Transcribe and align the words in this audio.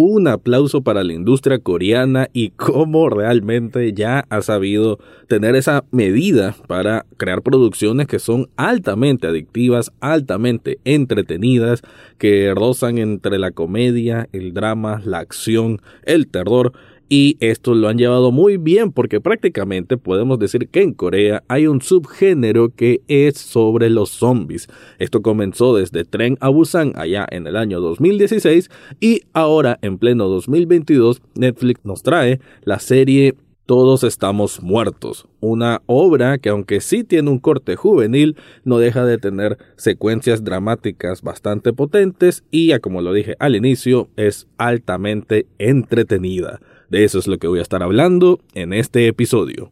un 0.00 0.28
aplauso 0.28 0.82
para 0.82 1.02
la 1.02 1.12
industria 1.12 1.58
coreana 1.58 2.28
y 2.32 2.50
cómo 2.50 3.10
realmente 3.10 3.92
ya 3.92 4.24
ha 4.30 4.42
sabido 4.42 5.00
tener 5.26 5.56
esa 5.56 5.84
medida 5.90 6.54
para 6.68 7.04
crear 7.16 7.42
producciones 7.42 8.06
que 8.06 8.20
son 8.20 8.48
altamente 8.54 9.26
adictivas, 9.26 9.90
altamente 9.98 10.78
entretenidas, 10.84 11.82
que 12.16 12.54
rozan 12.54 12.98
entre 12.98 13.40
la 13.40 13.50
comedia, 13.50 14.28
el 14.32 14.54
drama, 14.54 15.02
la 15.04 15.18
acción, 15.18 15.80
el 16.04 16.28
terror 16.28 16.74
y 17.08 17.36
esto 17.40 17.74
lo 17.74 17.88
han 17.88 17.98
llevado 17.98 18.32
muy 18.32 18.56
bien 18.56 18.92
porque 18.92 19.20
prácticamente 19.20 19.96
podemos 19.96 20.38
decir 20.38 20.68
que 20.68 20.82
en 20.82 20.92
Corea 20.92 21.42
hay 21.48 21.66
un 21.66 21.80
subgénero 21.80 22.70
que 22.70 23.02
es 23.08 23.38
sobre 23.38 23.90
los 23.90 24.10
zombies. 24.10 24.68
Esto 24.98 25.22
comenzó 25.22 25.76
desde 25.76 26.04
Tren 26.04 26.36
a 26.40 26.48
Busan 26.48 26.92
allá 26.96 27.26
en 27.30 27.46
el 27.46 27.56
año 27.56 27.80
2016 27.80 28.70
y 29.00 29.22
ahora 29.32 29.78
en 29.82 29.98
pleno 29.98 30.28
2022 30.28 31.22
Netflix 31.34 31.80
nos 31.84 32.02
trae 32.02 32.40
la 32.62 32.78
serie 32.78 33.34
todos 33.68 34.02
estamos 34.02 34.62
muertos. 34.62 35.28
Una 35.40 35.82
obra 35.84 36.38
que 36.38 36.48
aunque 36.48 36.80
sí 36.80 37.04
tiene 37.04 37.28
un 37.28 37.38
corte 37.38 37.76
juvenil, 37.76 38.34
no 38.64 38.78
deja 38.78 39.04
de 39.04 39.18
tener 39.18 39.58
secuencias 39.76 40.42
dramáticas 40.42 41.20
bastante 41.20 41.74
potentes 41.74 42.44
y, 42.50 42.68
ya 42.68 42.78
como 42.78 43.02
lo 43.02 43.12
dije 43.12 43.36
al 43.38 43.56
inicio, 43.56 44.08
es 44.16 44.48
altamente 44.56 45.46
entretenida. 45.58 46.60
De 46.88 47.04
eso 47.04 47.18
es 47.18 47.26
lo 47.26 47.36
que 47.36 47.46
voy 47.46 47.58
a 47.58 47.62
estar 47.62 47.82
hablando 47.82 48.40
en 48.54 48.72
este 48.72 49.06
episodio. 49.06 49.70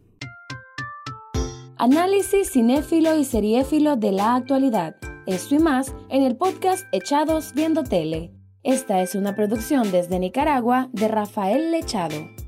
Análisis 1.78 2.50
cinéfilo 2.50 3.16
y 3.16 3.24
seriéfilo 3.24 3.96
de 3.96 4.12
la 4.12 4.34
actualidad. 4.34 4.96
Esto 5.26 5.54
y 5.54 5.58
más 5.58 5.94
en 6.10 6.22
el 6.22 6.36
podcast 6.36 6.86
Echados 6.92 7.54
Viendo 7.54 7.82
Tele. 7.82 8.30
Esta 8.62 9.00
es 9.00 9.14
una 9.14 9.34
producción 9.34 9.90
desde 9.90 10.18
Nicaragua 10.18 10.90
de 10.92 11.08
Rafael 11.08 11.72
Lechado. 11.72 12.45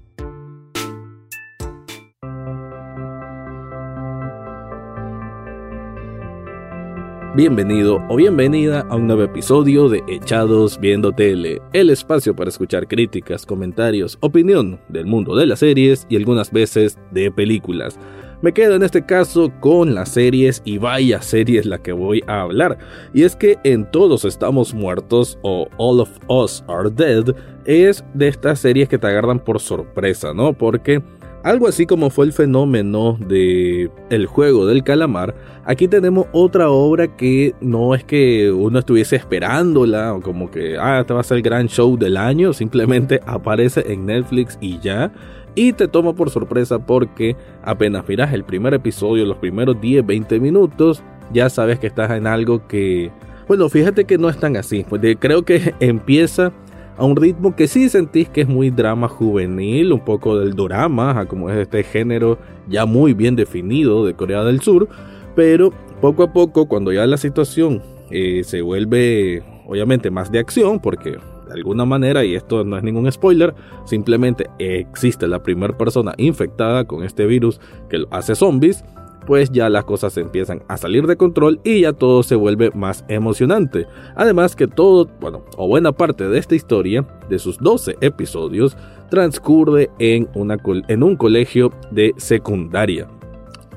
Bienvenido 7.34 8.02
o 8.08 8.16
bienvenida 8.16 8.86
a 8.88 8.96
un 8.96 9.06
nuevo 9.06 9.22
episodio 9.22 9.90
de 9.90 10.02
Echados 10.08 10.80
Viendo 10.80 11.12
Tele, 11.12 11.60
el 11.74 11.90
espacio 11.90 12.34
para 12.34 12.48
escuchar 12.48 12.88
críticas, 12.88 13.44
comentarios, 13.44 14.16
opinión 14.20 14.80
del 14.88 15.04
mundo 15.04 15.36
de 15.36 15.44
las 15.44 15.58
series 15.58 16.06
y 16.08 16.16
algunas 16.16 16.50
veces 16.50 16.98
de 17.10 17.30
películas. 17.30 18.00
Me 18.40 18.52
quedo 18.52 18.76
en 18.76 18.82
este 18.82 19.04
caso 19.04 19.52
con 19.60 19.94
las 19.94 20.08
series 20.08 20.62
y 20.64 20.78
vaya 20.78 21.20
series 21.20 21.66
la 21.66 21.82
que 21.82 21.92
voy 21.92 22.24
a 22.26 22.40
hablar. 22.40 22.78
Y 23.12 23.24
es 23.24 23.36
que 23.36 23.58
en 23.62 23.88
Todos 23.90 24.24
estamos 24.24 24.72
muertos 24.72 25.38
o 25.42 25.68
All 25.76 26.00
of 26.00 26.10
Us 26.28 26.64
Are 26.66 26.88
Dead 26.90 27.34
es 27.66 28.02
de 28.14 28.28
estas 28.28 28.60
series 28.60 28.88
que 28.88 28.96
te 28.96 29.06
agarran 29.06 29.38
por 29.38 29.60
sorpresa, 29.60 30.32
¿no? 30.32 30.54
Porque 30.54 31.02
algo 31.42 31.68
así 31.68 31.86
como 31.86 32.10
fue 32.10 32.26
el 32.26 32.32
fenómeno 32.32 33.16
de 33.26 33.90
El 34.10 34.26
juego 34.26 34.66
del 34.66 34.82
calamar, 34.82 35.34
aquí 35.64 35.88
tenemos 35.88 36.26
otra 36.32 36.70
obra 36.70 37.16
que 37.16 37.54
no 37.60 37.94
es 37.94 38.04
que 38.04 38.50
uno 38.50 38.80
estuviese 38.80 39.16
esperándola 39.16 40.14
o 40.14 40.20
como 40.20 40.50
que, 40.50 40.76
ah, 40.78 41.00
este 41.00 41.14
va 41.14 41.20
a 41.20 41.24
ser 41.24 41.38
el 41.38 41.42
gran 41.42 41.68
show 41.68 41.96
del 41.96 42.16
año, 42.16 42.52
simplemente 42.52 43.20
aparece 43.26 43.92
en 43.92 44.06
Netflix 44.06 44.58
y 44.60 44.78
ya. 44.80 45.12
Y 45.54 45.72
te 45.72 45.88
toma 45.88 46.14
por 46.14 46.30
sorpresa 46.30 46.78
porque 46.78 47.36
apenas 47.62 48.06
miras 48.08 48.32
el 48.32 48.44
primer 48.44 48.74
episodio, 48.74 49.24
los 49.24 49.38
primeros 49.38 49.80
10, 49.80 50.06
20 50.06 50.40
minutos, 50.40 51.02
ya 51.32 51.50
sabes 51.50 51.78
que 51.78 51.86
estás 51.86 52.10
en 52.12 52.26
algo 52.26 52.66
que... 52.66 53.10
Bueno, 53.48 53.68
fíjate 53.68 54.04
que 54.04 54.18
no 54.18 54.28
es 54.28 54.38
tan 54.38 54.56
así, 54.56 54.84
pues 54.88 55.00
creo 55.18 55.44
que 55.44 55.74
empieza 55.80 56.52
a 56.98 57.04
un 57.04 57.16
ritmo 57.16 57.54
que 57.54 57.68
sí 57.68 57.88
sentís 57.88 58.28
que 58.28 58.42
es 58.42 58.48
muy 58.48 58.70
drama 58.70 59.08
juvenil, 59.08 59.92
un 59.92 60.04
poco 60.04 60.36
del 60.36 60.54
drama, 60.54 61.26
como 61.26 61.48
es 61.48 61.56
este 61.56 61.84
género 61.84 62.38
ya 62.68 62.86
muy 62.86 63.14
bien 63.14 63.36
definido 63.36 64.04
de 64.04 64.14
Corea 64.14 64.42
del 64.42 64.60
Sur, 64.60 64.88
pero 65.36 65.72
poco 66.00 66.24
a 66.24 66.32
poco 66.32 66.66
cuando 66.66 66.92
ya 66.92 67.06
la 67.06 67.16
situación 67.16 67.82
eh, 68.10 68.42
se 68.44 68.62
vuelve 68.62 69.44
obviamente 69.66 70.10
más 70.10 70.32
de 70.32 70.40
acción, 70.40 70.80
porque 70.80 71.12
de 71.12 71.54
alguna 71.54 71.84
manera, 71.84 72.24
y 72.24 72.34
esto 72.34 72.64
no 72.64 72.76
es 72.76 72.82
ningún 72.82 73.10
spoiler, 73.10 73.54
simplemente 73.84 74.50
existe 74.58 75.28
la 75.28 75.42
primera 75.42 75.78
persona 75.78 76.14
infectada 76.18 76.84
con 76.84 77.04
este 77.04 77.26
virus 77.26 77.60
que 77.88 77.98
lo 77.98 78.08
hace 78.10 78.34
zombies, 78.34 78.84
pues 79.28 79.52
ya 79.52 79.68
las 79.68 79.84
cosas 79.84 80.16
empiezan 80.16 80.62
a 80.68 80.78
salir 80.78 81.06
de 81.06 81.18
control 81.18 81.60
y 81.62 81.82
ya 81.82 81.92
todo 81.92 82.22
se 82.22 82.34
vuelve 82.34 82.70
más 82.70 83.04
emocionante. 83.08 83.86
Además 84.16 84.56
que 84.56 84.66
todo, 84.66 85.06
bueno, 85.20 85.44
o 85.58 85.68
buena 85.68 85.92
parte 85.92 86.26
de 86.26 86.38
esta 86.38 86.54
historia, 86.54 87.06
de 87.28 87.38
sus 87.38 87.58
12 87.58 87.98
episodios, 88.00 88.74
transcurre 89.10 89.90
en, 89.98 90.30
una, 90.32 90.56
en 90.88 91.02
un 91.02 91.14
colegio 91.14 91.70
de 91.90 92.14
secundaria 92.16 93.06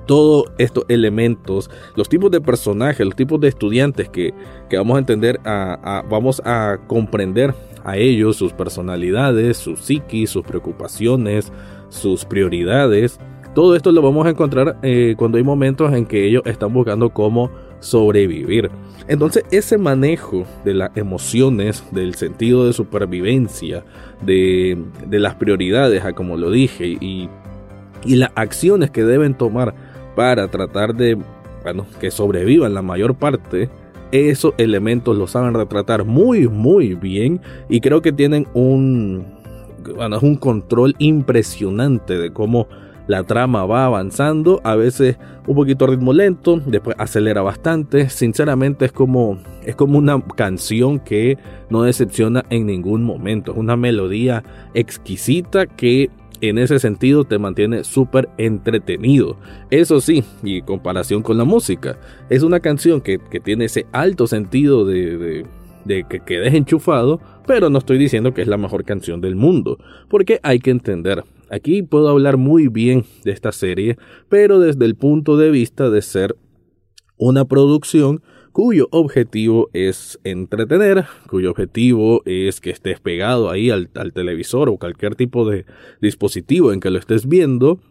todos 0.06 0.45
estos 0.57 0.85
elementos, 0.88 1.69
los 1.95 2.07
tipos 2.07 2.31
de 2.31 2.39
personajes, 2.39 3.06
los 3.06 3.16
tipos 3.18 3.39
de 3.41 3.50
estudiantes 3.50 4.07
que, 4.07 4.33
vamos 4.72 4.95
a 4.95 5.00
entender, 5.00 5.38
vamos 5.44 6.41
a 6.45 6.78
comprender 6.88 7.53
a 7.83 7.97
ellos, 7.97 8.38
sus 8.38 8.53
personalidades, 8.53 9.57
su 9.57 9.75
psiquis, 9.75 10.29
sus 10.29 10.44
preocupaciones, 10.44 11.51
sus 11.89 12.23
prioridades, 12.23 13.19
todo 13.53 13.75
esto 13.75 13.91
lo 13.91 14.01
vamos 14.01 14.25
a 14.25 14.29
encontrar 14.29 14.78
eh, 14.81 15.16
cuando 15.17 15.38
hay 15.38 15.44
momentos 15.44 15.94
en 15.94 16.06
que 16.06 16.25
ellos 16.25 16.44
están 16.45 16.73
buscando 16.73 17.09
cómo 17.09 17.51
sobrevivir. 17.79 18.69
Entonces 19.07 19.44
ese 19.51 19.78
manejo 19.78 20.45
de 20.63 20.73
las 20.73 20.95
emociones, 20.95 21.84
del 21.91 22.16
sentido 22.16 22.66
de 22.66 22.73
supervivencia, 22.73 23.84
de, 24.22 24.78
las 25.09 25.35
prioridades, 25.35 26.03
como 26.13 26.38
lo 26.38 26.51
dije, 26.51 26.88
y, 26.88 27.29
las 28.06 28.31
acciones 28.35 28.89
que 28.89 29.03
deben 29.03 29.35
tomar 29.35 29.75
para 30.16 30.47
tratar 30.47 30.95
de, 30.95 31.18
bueno, 31.63 31.85
que 32.00 32.09
sobrevivan 32.09 32.73
la 32.73 32.81
mayor 32.81 33.16
parte, 33.16 33.69
esos 34.12 34.53
elementos 34.57 35.16
los 35.16 35.31
saben 35.31 35.53
retratar 35.53 36.03
muy, 36.03 36.47
muy 36.47 36.95
bien 36.95 37.41
y 37.69 37.79
creo 37.79 38.01
que 38.01 38.12
tienen 38.12 38.47
un, 38.53 39.25
bueno, 39.95 40.18
un 40.22 40.35
control 40.35 40.95
impresionante 40.97 42.18
de 42.18 42.33
cómo 42.33 42.68
la 43.11 43.25
trama 43.25 43.66
va 43.66 43.85
avanzando, 43.85 44.61
a 44.63 44.77
veces 44.77 45.17
un 45.45 45.55
poquito 45.55 45.85
ritmo 45.85 46.13
lento, 46.13 46.61
después 46.66 46.95
acelera 46.97 47.41
bastante. 47.41 48.09
Sinceramente 48.09 48.85
es 48.85 48.94
como 48.94 49.38
es 49.66 49.75
como 49.75 49.97
una 49.97 50.23
canción 50.38 50.97
que 50.97 51.38
no 51.69 51.83
decepciona 51.83 52.45
en 52.50 52.66
ningún 52.67 53.03
momento, 53.03 53.51
es 53.51 53.57
una 53.57 53.75
melodía 53.75 54.45
exquisita 54.73 55.66
que 55.66 56.09
en 56.39 56.57
ese 56.57 56.79
sentido 56.79 57.25
te 57.25 57.38
mantiene 57.38 57.83
súper 57.83 58.29
entretenido. 58.38 59.35
Eso 59.69 60.00
sí, 60.00 60.23
y 60.41 60.59
en 60.59 60.66
comparación 60.66 61.21
con 61.21 61.38
la 61.38 61.44
música, 61.44 61.97
es 62.29 62.44
una 62.44 62.61
canción 62.61 63.01
que, 63.01 63.19
tiene 63.44 63.66
ese 63.66 63.88
alto 63.91 64.25
sentido 64.25 64.85
de, 64.85 65.45
de 65.83 66.03
que 66.05 66.21
quedes 66.21 66.53
enchufado, 66.53 67.19
pero 67.45 67.69
no 67.69 67.79
estoy 67.79 67.97
diciendo 67.97 68.33
que 68.33 68.41
es 68.41 68.47
la 68.47 68.57
mejor 68.57 68.85
canción 68.85 69.19
del 69.19 69.35
mundo, 69.35 69.77
porque 70.07 70.39
hay 70.44 70.59
que 70.59 70.71
entender, 70.71 71.25
Aquí 71.51 71.84
puedo 71.84 72.07
hablar 72.07 72.38
muy 72.38 72.69
bien 72.69 73.03
de 73.25 73.31
esta 73.31 73.51
serie, 73.51 73.97
pero 74.29 74.62
desde 74.62 74.85
el 74.85 74.95
punto 74.95 75.35
de 75.35 75.51
vista 75.51 75.89
de 75.89 76.01
ser 76.01 76.38
una 77.17 77.44
producción 77.44 78.23
cuyo 78.53 78.88
objetivo 78.91 79.69
es 79.73 80.17
entretener, 80.23 81.06
cuyo 81.29 81.51
objetivo 81.51 82.22
es 82.23 82.62
que 82.62 82.69
estés 82.69 83.01
pegado 83.01 83.50
ahí 83.50 83.69
al, 83.69 83.89
televisor 84.13 84.69
o 84.69 84.78
cualquier 84.78 85.16
tipo 85.16 85.50
de 85.50 85.66
dispositivo 86.01 86.72
en 86.72 86.79
que 86.79 86.89
lo 86.89 87.00
estés 87.00 87.28
viendo 87.28 87.81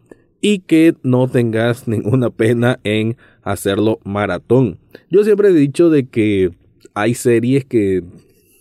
y 0.40 0.60
que 0.60 0.94
no 1.02 1.28
tengas 1.28 1.86
ninguna 1.88 2.30
pena 2.30 2.80
en 2.82 3.18
hacerlo 3.42 4.00
maratón. 4.04 4.78
Yo 5.10 5.22
siempre 5.22 5.50
he 5.50 5.52
dicho 5.52 5.90
de 5.90 6.08
que 6.08 6.50
hay 6.94 7.12
series 7.12 7.66
que, 7.66 8.04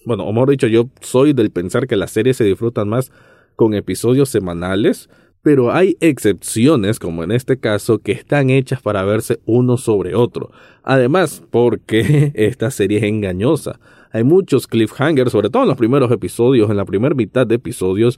bueno, 0.05 0.25
o 0.25 0.33
mejor 0.33 0.49
dicho, 0.49 0.67
yo 0.67 0.89
soy 0.99 1.31
del 1.31 1.51
pensar 1.51 1.87
que 1.87 1.95
las 1.95 2.11
series 2.11 2.35
se 2.35 2.43
disfrutan 2.43 2.89
más 2.89 3.13
con 3.59 3.73
episodios 3.73 4.29
semanales, 4.29 5.09
pero 5.41 5.73
hay 5.73 5.97
excepciones, 5.99 6.97
como 6.97 7.25
en 7.25 7.33
este 7.33 7.59
caso, 7.59 7.99
que 7.99 8.13
están 8.13 8.49
hechas 8.49 8.81
para 8.81 9.03
verse 9.03 9.41
uno 9.45 9.75
sobre 9.75 10.15
otro. 10.15 10.51
Además, 10.81 11.43
porque 11.51 12.31
esta 12.35 12.71
serie 12.71 12.99
es 12.99 13.03
engañosa. 13.03 13.77
Hay 14.13 14.23
muchos 14.23 14.65
cliffhangers, 14.65 15.33
sobre 15.33 15.49
todo 15.49 15.63
en 15.63 15.67
los 15.67 15.77
primeros 15.77 16.09
episodios, 16.09 16.69
en 16.69 16.77
la 16.77 16.85
primera 16.85 17.13
mitad 17.13 17.45
de 17.45 17.55
episodios, 17.55 18.17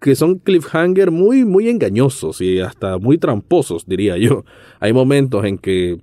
que 0.00 0.14
son 0.14 0.38
cliffhangers 0.38 1.12
muy, 1.12 1.44
muy 1.44 1.68
engañosos 1.68 2.40
y 2.40 2.60
hasta 2.60 2.96
muy 2.96 3.18
tramposos, 3.18 3.84
diría 3.84 4.16
yo. 4.16 4.46
Hay 4.80 4.94
momentos 4.94 5.44
en 5.44 5.58
que 5.58 6.00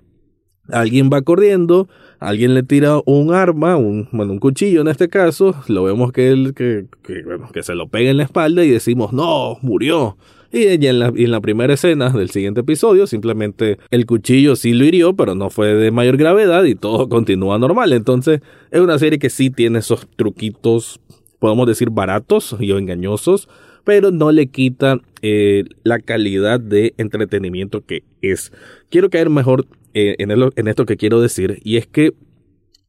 alguien 0.71 1.09
va 1.11 1.21
corriendo, 1.21 1.87
alguien 2.19 2.53
le 2.53 2.63
tira 2.63 2.99
un 3.05 3.33
arma, 3.33 3.77
un, 3.77 4.07
bueno, 4.11 4.33
un 4.33 4.39
cuchillo 4.39 4.81
en 4.81 4.87
este 4.87 5.09
caso, 5.09 5.55
lo 5.67 5.83
vemos 5.83 6.11
que 6.11 6.29
él, 6.29 6.53
que, 6.55 6.85
que, 7.03 7.63
se 7.63 7.75
lo 7.75 7.87
pega 7.87 8.11
en 8.11 8.17
la 8.17 8.23
espalda 8.23 8.63
y 8.63 8.69
decimos, 8.69 9.13
no, 9.13 9.57
murió. 9.61 10.17
Y 10.51 10.85
en 10.85 10.99
la, 10.99 11.07
en 11.07 11.31
la 11.31 11.41
primera 11.41 11.73
escena 11.73 12.11
del 12.11 12.29
siguiente 12.29 12.61
episodio, 12.61 13.07
simplemente 13.07 13.77
el 13.91 14.05
cuchillo 14.05 14.55
sí 14.55 14.73
lo 14.73 14.85
hirió, 14.85 15.13
pero 15.13 15.35
no 15.35 15.49
fue 15.49 15.73
de 15.73 15.91
mayor 15.91 16.15
gravedad 16.15 16.63
y 16.63 16.75
todo 16.75 17.09
continúa 17.09 17.59
normal. 17.59 17.91
Entonces, 17.91 18.39
es 18.71 18.79
una 18.79 18.97
serie 18.97 19.19
que 19.19 19.29
sí 19.29 19.49
tiene 19.49 19.79
esos 19.79 20.07
truquitos 20.15 21.01
podemos 21.45 21.67
decir, 21.67 21.89
baratos 21.91 22.55
y 22.59 22.71
engañosos, 22.71 23.47
pero 23.83 24.11
no 24.11 24.31
le 24.31 24.47
quita 24.47 24.99
eh, 25.21 25.65
la 25.83 25.99
calidad 25.99 26.59
de 26.59 26.95
entretenimiento 26.97 27.85
que 27.85 28.03
es. 28.21 28.51
Quiero 28.89 29.11
caer 29.11 29.29
mejor 29.29 29.67
eh, 29.95 30.17
en, 30.19 30.67
esto 30.67 30.85
que 30.85 30.97
quiero 30.97 31.21
decir, 31.21 31.59
y 31.63 31.77
es 31.77 31.87
que 31.87 32.13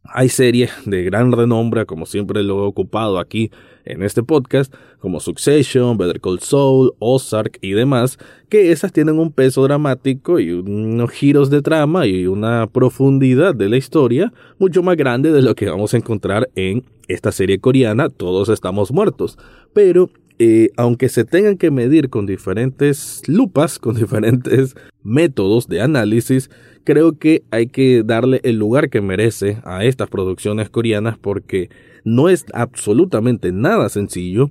hay 0.03 0.29
series 0.29 0.73
de 0.87 1.05
gran 1.05 1.31
renombre, 1.31 1.87
como 1.87 2.05
siempre 2.05 2.43
lo 2.43 2.65
he 2.65 2.67
ocupado 2.67 3.21
aquí 3.21 3.53
en 3.85 4.03
este 4.03 4.25
podcast, 4.25 4.75
como 4.99 5.21
Succession, 5.21 5.97
Better 5.99 6.21
Call 6.21 6.41
Saul, 6.41 6.95
Ozark 6.99 7.59
y 7.61 7.73
demás, 7.73 8.19
que 8.49 8.73
esas 8.73 8.93
tienen 8.93 9.21
un 9.21 9.31
peso 9.31 9.63
dramático 9.63 10.41
y 10.41 10.51
unos 10.51 11.11
giros 11.13 11.49
de 11.49 11.63
trama 11.63 12.07
y 12.07 12.27
una 12.27 12.67
profundidad 12.67 13.55
de 13.55 13.69
la 13.69 13.77
historia 13.77 14.33
mucho 14.59 14.83
más 14.83 14.97
grande 14.97 15.31
de 15.31 15.43
lo 15.43 15.55
que 15.55 15.69
vamos 15.71 15.95
a 15.95 15.99
encontrar 15.99 16.51
en 16.57 16.85
esta 17.07 17.31
serie 17.31 17.61
coreana, 17.61 18.09
Todos 18.09 18.49
estamos 18.49 18.91
muertos. 18.91 19.39
Pero 19.73 20.11
eh, 20.39 20.71
aunque 20.77 21.09
se 21.09 21.25
tengan 21.25 21.57
que 21.57 21.71
medir 21.71 22.11
con 22.11 22.27
diferentes 22.27 23.23
lupas, 23.27 23.79
con 23.79 23.95
diferentes 23.97 24.75
métodos 25.03 25.69
de 25.69 25.81
análisis, 25.81 26.51
creo 26.87 27.19
que 27.19 27.43
hay 27.51 27.67
que 27.67 28.03
darle 28.05 28.41
el 28.45 28.57
lugar 28.57 28.89
que 28.89 29.03
merece 29.03 29.59
a 29.65 29.85
estas 29.85 30.09
producciones 30.09 30.71
coreanas 30.71 31.19
porque 31.19 31.69
no 32.05 32.29
es 32.29 32.47
absolutamente 32.55 33.51
nada 33.53 33.89
sencillo 33.89 34.51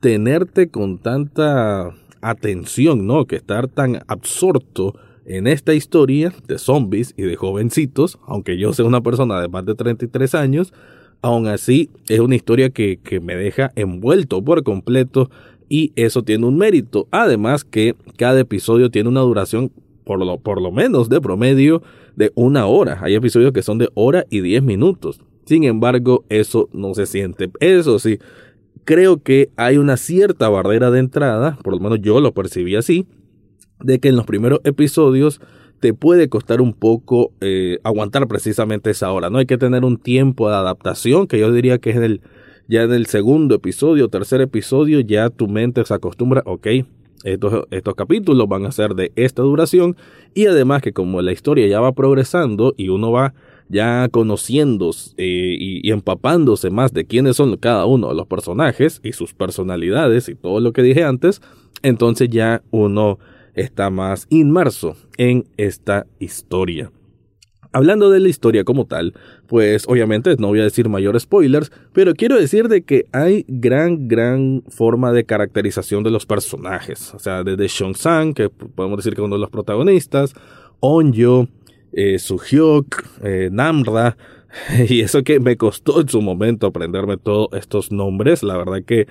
tenerte 0.00 0.68
con 0.68 0.98
tanta 0.98 1.94
atención, 2.22 3.06
¿no? 3.06 3.26
Que 3.26 3.36
estar 3.36 3.68
tan 3.68 4.00
absorto 4.08 4.94
en 5.26 5.46
esta 5.46 5.74
historia 5.74 6.32
de 6.48 6.58
zombies 6.58 7.12
y 7.16 7.22
de 7.22 7.36
jovencitos, 7.36 8.18
aunque 8.26 8.58
yo 8.58 8.72
sea 8.72 8.86
una 8.86 9.02
persona 9.02 9.40
de 9.40 9.48
más 9.48 9.66
de 9.66 9.74
33 9.74 10.34
años, 10.34 10.72
aún 11.20 11.46
así 11.46 11.90
es 12.08 12.20
una 12.20 12.36
historia 12.36 12.70
que, 12.70 12.98
que 13.02 13.20
me 13.20 13.36
deja 13.36 13.72
envuelto 13.76 14.42
por 14.42 14.62
completo 14.62 15.30
y 15.68 15.92
eso 15.96 16.22
tiene 16.22 16.46
un 16.46 16.56
mérito. 16.56 17.06
Además 17.10 17.64
que 17.64 17.96
cada 18.16 18.40
episodio 18.40 18.90
tiene 18.90 19.10
una 19.10 19.20
duración 19.20 19.72
por 20.06 20.24
lo, 20.24 20.38
por 20.38 20.62
lo 20.62 20.70
menos 20.70 21.08
de 21.08 21.20
promedio 21.20 21.82
de 22.14 22.30
una 22.36 22.66
hora. 22.66 23.00
Hay 23.02 23.14
episodios 23.16 23.52
que 23.52 23.62
son 23.62 23.78
de 23.78 23.90
hora 23.94 24.24
y 24.30 24.40
diez 24.40 24.62
minutos. 24.62 25.20
Sin 25.44 25.64
embargo, 25.64 26.24
eso 26.28 26.68
no 26.72 26.94
se 26.94 27.06
siente. 27.06 27.50
Eso 27.58 27.98
sí, 27.98 28.18
creo 28.84 29.20
que 29.20 29.50
hay 29.56 29.78
una 29.78 29.96
cierta 29.96 30.48
barrera 30.48 30.92
de 30.92 31.00
entrada, 31.00 31.58
por 31.62 31.74
lo 31.74 31.80
menos 31.80 32.00
yo 32.00 32.20
lo 32.20 32.32
percibí 32.32 32.76
así, 32.76 33.06
de 33.80 33.98
que 33.98 34.08
en 34.08 34.16
los 34.16 34.26
primeros 34.26 34.60
episodios 34.62 35.40
te 35.80 35.92
puede 35.92 36.28
costar 36.28 36.60
un 36.60 36.72
poco 36.72 37.32
eh, 37.40 37.78
aguantar 37.82 38.28
precisamente 38.28 38.90
esa 38.90 39.10
hora. 39.10 39.28
No 39.28 39.38
hay 39.38 39.46
que 39.46 39.58
tener 39.58 39.84
un 39.84 39.98
tiempo 39.98 40.48
de 40.48 40.54
adaptación, 40.54 41.26
que 41.26 41.40
yo 41.40 41.50
diría 41.52 41.78
que 41.78 41.90
es 41.90 41.96
el, 41.96 42.22
ya 42.68 42.82
en 42.82 42.92
el 42.92 43.06
segundo 43.06 43.56
episodio, 43.56 44.08
tercer 44.08 44.40
episodio, 44.40 45.00
ya 45.00 45.30
tu 45.30 45.48
mente 45.48 45.84
se 45.84 45.94
acostumbra, 45.94 46.42
ok, 46.46 46.68
estos, 47.24 47.64
estos 47.70 47.94
capítulos 47.94 48.48
van 48.48 48.66
a 48.66 48.72
ser 48.72 48.94
de 48.94 49.12
esta 49.16 49.42
duración 49.42 49.96
y 50.34 50.46
además 50.46 50.82
que 50.82 50.92
como 50.92 51.22
la 51.22 51.32
historia 51.32 51.66
ya 51.66 51.80
va 51.80 51.92
progresando 51.92 52.74
y 52.76 52.88
uno 52.88 53.10
va 53.12 53.34
ya 53.68 54.08
conociendo 54.10 54.90
eh, 55.16 55.56
y, 55.58 55.90
empapándose 55.90 56.70
más 56.70 56.92
de 56.92 57.04
quiénes 57.04 57.36
son 57.36 57.56
cada 57.56 57.86
uno 57.86 58.08
de 58.08 58.14
los 58.14 58.26
personajes 58.26 59.00
y 59.02 59.12
sus 59.12 59.34
personalidades 59.34 60.28
y 60.28 60.34
todo 60.34 60.60
lo 60.60 60.72
que 60.72 60.82
dije 60.82 61.04
antes, 61.04 61.42
entonces 61.82 62.28
ya 62.30 62.62
uno 62.70 63.18
está 63.54 63.90
más 63.90 64.26
inmerso 64.30 64.96
en 65.16 65.46
esta 65.56 66.06
historia. 66.18 66.90
Hablando 67.76 68.08
de 68.08 68.20
la 68.20 68.30
historia 68.30 68.64
como 68.64 68.86
tal, 68.86 69.12
pues 69.46 69.84
obviamente 69.86 70.34
no 70.38 70.48
voy 70.48 70.60
a 70.60 70.64
decir 70.64 70.88
mayores 70.88 71.24
spoilers, 71.24 71.70
pero 71.92 72.14
quiero 72.14 72.40
decir 72.40 72.68
de 72.68 72.80
que 72.84 73.04
hay 73.12 73.44
gran, 73.48 74.08
gran 74.08 74.62
forma 74.70 75.12
de 75.12 75.24
caracterización 75.24 76.02
de 76.02 76.10
los 76.10 76.24
personajes. 76.24 77.12
O 77.12 77.18
sea, 77.18 77.44
desde 77.44 77.68
Sean 77.68 77.94
Sang, 77.94 78.32
que 78.32 78.48
podemos 78.48 78.96
decir 78.96 79.12
que 79.12 79.20
es 79.20 79.26
uno 79.26 79.36
de 79.36 79.42
los 79.42 79.50
protagonistas, 79.50 80.32
Onyo, 80.80 81.48
eh, 81.92 82.18
Suhyuk, 82.18 83.04
eh, 83.22 83.50
Namra, 83.52 84.16
y 84.88 85.02
eso 85.02 85.22
que 85.22 85.38
me 85.38 85.58
costó 85.58 86.00
en 86.00 86.08
su 86.08 86.22
momento 86.22 86.68
aprenderme 86.68 87.18
todos 87.18 87.48
estos 87.52 87.92
nombres, 87.92 88.42
la 88.42 88.56
verdad 88.56 88.82
que 88.86 89.06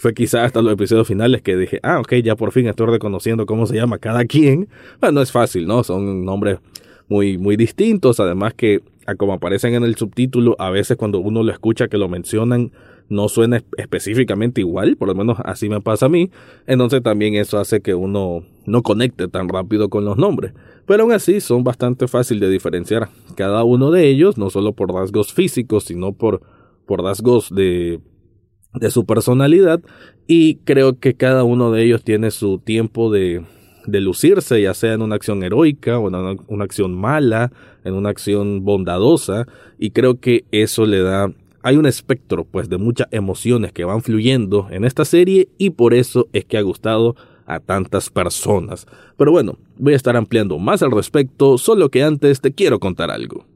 fue 0.00 0.14
quizás 0.14 0.46
hasta 0.46 0.62
los 0.62 0.72
episodios 0.72 1.06
finales 1.06 1.42
que 1.42 1.54
dije, 1.54 1.80
ah, 1.82 2.00
ok, 2.00 2.14
ya 2.24 2.34
por 2.34 2.52
fin 2.52 2.66
estoy 2.66 2.86
reconociendo 2.86 3.44
cómo 3.44 3.66
se 3.66 3.74
llama 3.74 3.98
cada 3.98 4.24
quien. 4.24 4.68
Bueno, 5.00 5.16
no 5.16 5.20
es 5.20 5.32
fácil, 5.32 5.66
¿no? 5.66 5.84
Son 5.84 6.24
nombres 6.24 6.60
muy, 7.08 7.38
muy 7.38 7.56
distintos. 7.56 8.20
Además 8.20 8.54
que, 8.54 8.82
como 9.16 9.34
aparecen 9.34 9.74
en 9.74 9.84
el 9.84 9.96
subtítulo, 9.96 10.56
a 10.58 10.70
veces 10.70 10.96
cuando 10.96 11.20
uno 11.20 11.42
lo 11.42 11.52
escucha 11.52 11.88
que 11.88 11.98
lo 11.98 12.08
mencionan, 12.08 12.72
no 13.08 13.28
suena 13.28 13.62
específicamente 13.76 14.60
igual, 14.60 14.96
por 14.96 15.08
lo 15.08 15.14
menos 15.14 15.38
así 15.44 15.68
me 15.68 15.80
pasa 15.80 16.06
a 16.06 16.08
mí. 16.08 16.30
Entonces 16.66 17.02
también 17.02 17.34
eso 17.34 17.58
hace 17.58 17.80
que 17.80 17.94
uno 17.94 18.42
no 18.64 18.82
conecte 18.82 19.28
tan 19.28 19.48
rápido 19.48 19.88
con 19.88 20.04
los 20.04 20.16
nombres. 20.16 20.52
Pero 20.86 21.02
aún 21.02 21.12
así 21.12 21.40
son 21.40 21.64
bastante 21.64 22.08
fácil 22.08 22.40
de 22.40 22.50
diferenciar 22.50 23.08
cada 23.36 23.64
uno 23.64 23.90
de 23.90 24.08
ellos, 24.08 24.38
no 24.38 24.50
solo 24.50 24.72
por 24.72 24.92
rasgos 24.92 25.32
físicos, 25.32 25.84
sino 25.84 26.12
por, 26.12 26.42
por 26.86 27.02
rasgos 27.02 27.54
de, 27.54 28.00
de 28.74 28.90
su 28.90 29.04
personalidad. 29.04 29.80
Y 30.26 30.56
creo 30.64 30.98
que 30.98 31.14
cada 31.14 31.44
uno 31.44 31.70
de 31.70 31.84
ellos 31.84 32.02
tiene 32.02 32.30
su 32.30 32.58
tiempo 32.58 33.12
de, 33.12 33.44
de 33.86 34.00
lucirse, 34.00 34.60
ya 34.60 34.74
sea 34.74 34.94
en 34.94 35.02
una 35.02 35.16
acción 35.16 35.42
heroica 35.42 35.98
o 35.98 36.08
en 36.08 36.14
una, 36.48 36.64
acción 36.64 36.94
mala, 36.94 37.52
en 37.84 37.94
una 37.94 38.10
acción 38.10 38.64
bondadosa, 38.64 39.46
y 39.78 39.90
creo 39.90 40.20
que 40.20 40.44
eso 40.50 40.86
le 40.86 41.00
da 41.00 41.30
hay 41.62 41.76
un 41.76 41.86
espectro 41.86 42.44
pues 42.44 42.68
de 42.68 42.78
muchas 42.78 43.08
emociones 43.10 43.72
que 43.72 43.84
van 43.84 44.00
fluyendo 44.00 44.68
en 44.70 44.84
esta 44.84 45.04
serie 45.04 45.48
y 45.58 45.70
por 45.70 45.94
eso 45.94 46.28
es 46.32 46.44
que 46.44 46.58
ha 46.58 46.62
gustado 46.62 47.16
a 47.44 47.58
tantas 47.58 48.08
personas. 48.08 48.86
Pero 49.16 49.32
bueno, 49.32 49.58
voy 49.76 49.94
a 49.94 49.96
estar 49.96 50.16
ampliando 50.16 50.60
más 50.60 50.84
al 50.84 50.92
respecto, 50.92 51.58
solo 51.58 51.88
que 51.88 52.04
antes 52.04 52.40
te 52.40 52.52
quiero 52.52 52.78
contar 52.78 53.10
algo. 53.10 53.46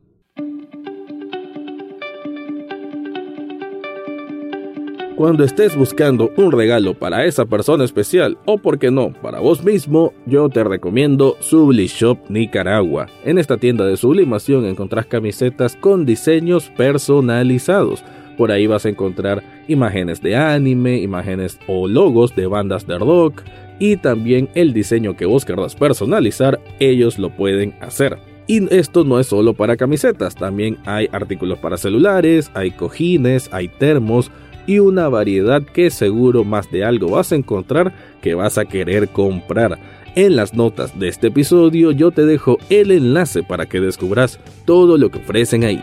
Cuando 5.21 5.45
estés 5.45 5.77
buscando 5.77 6.33
un 6.39 6.51
regalo 6.51 6.95
para 6.95 7.27
esa 7.27 7.45
persona 7.45 7.85
especial 7.85 8.39
o, 8.47 8.57
por 8.57 8.79
qué 8.79 8.91
no, 8.91 9.13
para 9.13 9.39
vos 9.39 9.63
mismo, 9.63 10.15
yo 10.25 10.49
te 10.49 10.65
recomiendo 10.65 11.37
Subli 11.41 11.89
Shop 11.89 12.17
Nicaragua. 12.31 13.07
En 13.23 13.37
esta 13.37 13.59
tienda 13.59 13.85
de 13.85 13.99
sublimación 13.99 14.65
encontrás 14.65 15.05
camisetas 15.05 15.77
con 15.77 16.07
diseños 16.07 16.73
personalizados. 16.75 18.03
Por 18.39 18.51
ahí 18.51 18.67
vas 18.67 18.87
a 18.87 18.89
encontrar 18.89 19.43
imágenes 19.69 20.23
de 20.23 20.37
anime, 20.37 20.97
imágenes 21.03 21.59
o 21.67 21.87
logos 21.87 22.35
de 22.35 22.47
bandas 22.47 22.87
de 22.87 22.99
rock 22.99 23.43
y 23.79 23.99
también 23.99 24.49
el 24.55 24.73
diseño 24.73 25.19
que 25.19 25.27
vos 25.27 25.45
querrás 25.45 25.75
personalizar, 25.75 26.59
ellos 26.79 27.19
lo 27.19 27.29
pueden 27.29 27.75
hacer. 27.83 28.17
Y 28.47 28.75
esto 28.75 29.05
no 29.05 29.21
es 29.21 29.27
solo 29.27 29.53
para 29.53 29.77
camisetas, 29.77 30.35
también 30.35 30.79
hay 30.87 31.11
artículos 31.13 31.59
para 31.59 31.77
celulares, 31.77 32.51
hay 32.55 32.71
cojines, 32.71 33.51
hay 33.53 33.69
termos, 33.69 34.31
y 34.71 34.79
una 34.79 35.09
variedad 35.09 35.65
que 35.65 35.91
seguro 35.91 36.45
más 36.45 36.71
de 36.71 36.85
algo 36.85 37.11
vas 37.11 37.33
a 37.33 37.35
encontrar 37.35 37.93
que 38.23 38.37
vas 38.37 38.57
a 38.57 38.67
querer 38.67 39.09
comprar. 39.09 39.81
En 40.15 40.37
las 40.37 40.55
notas 40.55 40.97
de 40.97 41.09
este 41.09 41.27
episodio 41.27 41.91
yo 41.91 42.13
te 42.13 42.25
dejo 42.25 42.57
el 42.69 42.93
enlace 42.93 43.43
para 43.43 43.67
que 43.67 43.81
descubras 43.81 44.39
todo 44.67 44.97
lo 44.97 45.11
que 45.11 45.19
ofrecen 45.19 45.65
ahí. 45.65 45.83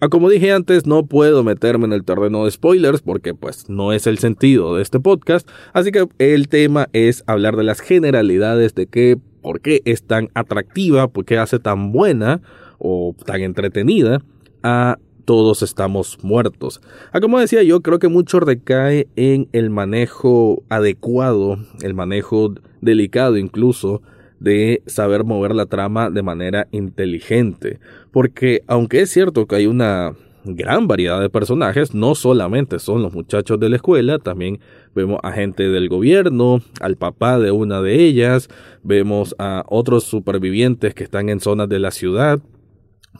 Ah, 0.00 0.08
como 0.08 0.28
dije 0.28 0.50
antes, 0.50 0.86
no 0.86 1.06
puedo 1.06 1.44
meterme 1.44 1.84
en 1.84 1.92
el 1.92 2.04
terreno 2.04 2.44
de 2.44 2.50
spoilers 2.50 3.02
porque 3.02 3.34
pues 3.34 3.68
no 3.68 3.92
es 3.92 4.08
el 4.08 4.18
sentido 4.18 4.74
de 4.74 4.82
este 4.82 4.98
podcast, 4.98 5.48
así 5.74 5.92
que 5.92 6.08
el 6.18 6.48
tema 6.48 6.88
es 6.92 7.22
hablar 7.28 7.54
de 7.54 7.62
las 7.62 7.80
generalidades 7.80 8.74
de 8.74 8.86
qué 8.86 9.18
por 9.42 9.60
qué 9.60 9.82
es 9.84 10.02
tan 10.02 10.28
atractiva, 10.34 11.08
por 11.08 11.24
qué 11.24 11.38
hace 11.38 11.58
tan 11.58 11.92
buena 11.92 12.40
o 12.78 13.14
tan 13.24 13.40
entretenida 13.42 14.22
a 14.62 14.98
todos 15.24 15.62
estamos 15.62 16.18
muertos. 16.22 16.80
Ah, 17.12 17.20
como 17.20 17.38
decía 17.38 17.62
yo, 17.62 17.82
creo 17.82 17.98
que 17.98 18.08
mucho 18.08 18.40
recae 18.40 19.06
en 19.16 19.48
el 19.52 19.70
manejo 19.70 20.62
adecuado, 20.68 21.58
el 21.82 21.94
manejo 21.94 22.54
delicado 22.80 23.36
incluso 23.36 24.02
de 24.40 24.82
saber 24.86 25.24
mover 25.24 25.54
la 25.54 25.66
trama 25.66 26.10
de 26.10 26.22
manera 26.22 26.66
inteligente. 26.72 27.78
Porque 28.10 28.62
aunque 28.66 29.02
es 29.02 29.10
cierto 29.10 29.46
que 29.46 29.56
hay 29.56 29.66
una 29.66 30.14
gran 30.44 30.88
variedad 30.88 31.20
de 31.20 31.30
personajes, 31.30 31.94
no 31.94 32.14
solamente 32.14 32.78
son 32.78 33.02
los 33.02 33.12
muchachos 33.12 33.58
de 33.60 33.68
la 33.68 33.76
escuela, 33.76 34.18
también 34.18 34.60
vemos 34.94 35.20
a 35.22 35.32
gente 35.32 35.68
del 35.68 35.88
gobierno, 35.88 36.62
al 36.80 36.96
papá 36.96 37.38
de 37.38 37.50
una 37.50 37.82
de 37.82 38.02
ellas, 38.04 38.48
vemos 38.82 39.34
a 39.38 39.64
otros 39.68 40.04
supervivientes 40.04 40.94
que 40.94 41.04
están 41.04 41.28
en 41.28 41.40
zonas 41.40 41.68
de 41.68 41.78
la 41.78 41.90
ciudad, 41.90 42.40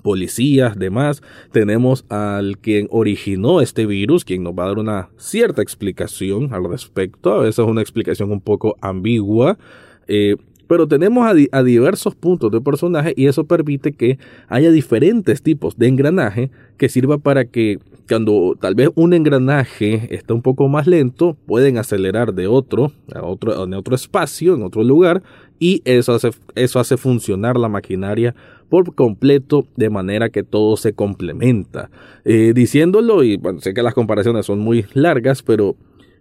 policías, 0.03 0.79
demás. 0.79 1.23
Tenemos 1.53 2.05
al 2.09 2.59
quien 2.59 2.89
originó 2.91 3.61
este 3.61 3.87
virus, 3.87 4.25
quien 4.25 4.43
nos 4.43 4.55
va 4.55 4.65
a 4.65 4.69
dar 4.69 4.79
una 4.79 5.11
cierta 5.17 5.63
explicación 5.63 6.55
al 6.55 6.69
respecto, 6.69 7.35
a 7.35 7.41
veces 7.41 7.65
una 7.65 7.83
explicación 7.83 8.31
un 8.31 8.41
poco 8.41 8.77
ambigua. 8.81 9.59
Eh, 10.07 10.37
pero 10.71 10.87
tenemos 10.87 11.27
a, 11.27 11.63
diversos 11.65 12.15
puntos 12.15 12.53
de 12.53 12.61
personaje 12.61 13.13
y 13.17 13.27
eso 13.27 13.43
permite 13.43 13.91
que 13.91 14.21
haya 14.47 14.71
diferentes 14.71 15.43
tipos 15.43 15.77
de 15.77 15.89
engranaje 15.89 16.53
que 16.77 16.89
sirva 16.89 17.19
para 17.19 17.45
que 17.45 17.81
cuando 18.09 18.57
tal 18.61 18.77
vez 18.77 18.89
un 18.95 19.13
engranaje 19.13 20.15
está 20.15 20.33
un 20.33 20.43
poco 20.43 20.69
más 20.69 20.87
lento, 20.87 21.37
pueden 21.45 21.77
acelerar 21.77 22.35
de 22.35 22.47
otro, 22.47 22.93
a 23.13 23.25
otro, 23.25 23.65
en 23.65 23.75
otro 23.75 23.97
espacio, 23.97 24.55
en 24.55 24.63
otro 24.63 24.85
lugar, 24.85 25.25
y 25.59 25.83
eso 25.85 26.15
hace, 26.15 26.31
eso 26.55 26.79
hace 26.79 26.97
funcionar 26.97 27.57
la 27.57 27.69
maquinaria 27.69 28.37
por 28.69 28.95
completo 28.95 29.67
de 29.75 29.91
manera 29.91 30.29
que 30.29 30.45
todo 30.45 30.77
se 30.77 30.93
complementa. 30.93 31.91
Eh, 32.25 32.53
diciéndolo, 32.55 33.25
y 33.25 33.41
sé 33.59 33.75
que 33.75 33.83
las 33.83 33.95
comparaciones 33.95 34.47
son 34.47 34.61
muy 34.61 34.87
largas, 34.95 35.43
pero 35.43 35.75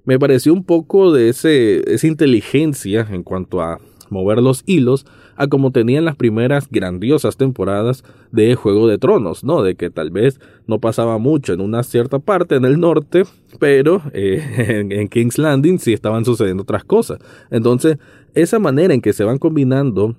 me 0.06 0.18
pareció 0.18 0.54
un 0.54 0.64
poco 0.64 1.14
de 1.14 1.30
ese, 1.30 1.84
esa 1.94 2.08
inteligencia 2.08 3.06
en 3.12 3.22
cuanto 3.22 3.62
a 3.62 3.80
mover 4.10 4.40
los 4.42 4.64
hilos 4.66 5.06
a 5.36 5.48
como 5.48 5.72
tenían 5.72 6.06
las 6.06 6.16
primeras 6.16 6.70
grandiosas 6.70 7.38
temporadas 7.38 8.04
de 8.32 8.56
Juego 8.56 8.88
de 8.88 8.98
Tronos, 8.98 9.44
¿no? 9.44 9.64
De 9.64 9.76
que 9.76 9.90
tal 9.90 10.12
vez 10.12 10.40
no 10.68 10.80
pasaba 10.80 11.18
mucho 11.18 11.54
en 11.54 11.62
una 11.62 11.84
cierta 11.84 12.20
parte 12.20 12.56
en 12.56 12.66
el 12.66 12.80
norte, 12.80 13.24
pero 13.60 14.02
eh, 14.14 14.88
en, 14.90 15.08
King's 15.08 15.38
Landing 15.38 15.80
sí 15.80 15.94
estaban 15.94 16.26
sucediendo 16.26 16.64
otras 16.64 16.84
cosas. 16.84 17.20
Entonces, 17.52 17.98
esa 18.34 18.60
manera 18.60 18.94
en 18.94 19.02
que 19.02 19.14
se 19.14 19.24
van 19.24 19.38
combinando 19.38 20.16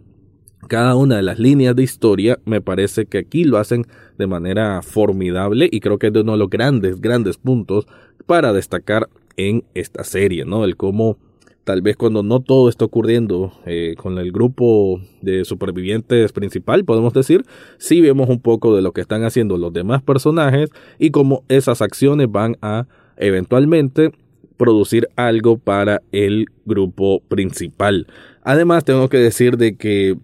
cada 0.69 0.95
una 0.95 1.17
de 1.17 1.23
las 1.23 1.39
líneas 1.39 1.75
de 1.75 1.83
historia, 1.83 2.39
me 2.45 2.61
parece 2.61 3.07
que 3.07 3.19
aquí 3.19 3.45
lo 3.45 3.59
hacen 3.59 3.87
de 4.19 4.27
manera 4.27 4.83
formidable 4.83 5.69
y 5.71 5.81
creo 5.81 5.99
que 5.99 6.09
es 6.09 6.13
de 6.13 6.21
uno 6.21 6.33
de 6.33 6.39
los 6.39 6.51
grandes, 6.51 7.01
grandes 7.01 7.39
puntos 7.39 7.87
para 8.27 8.53
destacar 8.53 9.09
en 9.37 9.65
esta 9.75 10.05
serie, 10.05 10.45
¿no? 10.45 10.65
El 10.65 10.77
cómo 10.77 11.19
tal 11.65 11.83
vez 11.83 11.97
cuando 11.97 12.23
no 12.23 12.41
todo 12.41 12.69
está 12.69 12.85
ocurriendo 12.85 13.53
eh, 13.67 13.95
con 13.97 14.19
el 14.19 14.33
grupo 14.33 15.01
de 15.21 15.45
supervivientes 15.45 16.33
principal, 16.33 16.85
podemos 16.85 17.13
decir, 17.13 17.45
sí 17.79 18.01
vemos 18.01 18.29
un 18.29 18.41
poco 18.41 18.75
de 18.75 18.83
lo 18.83 18.93
que 18.93 19.01
están 19.01 19.25
haciendo 19.25 19.59
los 19.59 19.73
demás 19.73 20.03
personajes 20.03 20.71
y 20.99 21.11
cómo 21.11 21.45
esas 21.49 21.83
acciones 21.83 22.31
van 22.31 22.57
a 22.63 22.87
eventualmente 23.17 24.13
producir 24.57 25.09
algo 25.17 25.59
para 25.59 26.03
el 26.13 26.47
grupo 26.65 27.21
principal. 27.29 28.07
Además, 28.43 28.85
tengo 28.85 29.09
que 29.09 29.19
decir 29.19 29.57
de 29.57 29.77
que 29.77 30.19